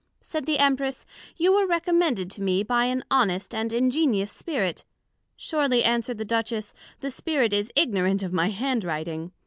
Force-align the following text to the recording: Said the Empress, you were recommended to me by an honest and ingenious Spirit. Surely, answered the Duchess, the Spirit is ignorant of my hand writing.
Said 0.21 0.47
the 0.47 0.57
Empress, 0.57 1.05
you 1.37 1.53
were 1.53 1.67
recommended 1.67 2.31
to 2.31 2.41
me 2.41 2.63
by 2.63 2.85
an 2.85 3.03
honest 3.11 3.53
and 3.53 3.71
ingenious 3.71 4.31
Spirit. 4.31 4.83
Surely, 5.37 5.83
answered 5.83 6.17
the 6.17 6.25
Duchess, 6.25 6.73
the 7.01 7.11
Spirit 7.11 7.53
is 7.53 7.71
ignorant 7.75 8.23
of 8.23 8.33
my 8.33 8.49
hand 8.49 8.83
writing. 8.83 9.31